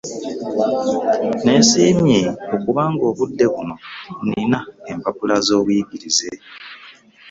nneesiimye 1.41 2.21
okuba 2.55 2.83
nga 2.91 3.03
obudde 3.11 3.45
buno 3.53 3.75
nnina 4.25 4.59
empapula 4.91 5.35
z'obuyigirize. 5.45 6.29